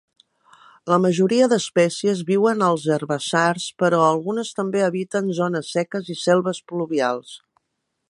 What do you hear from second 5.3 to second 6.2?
zones seques